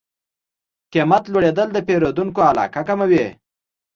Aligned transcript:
قیمت 0.93 1.23
لوړېدل 1.33 1.67
د 1.73 1.77
پیرودونکو 1.87 2.39
علاقه 2.51 2.81
کموي. 2.87 3.25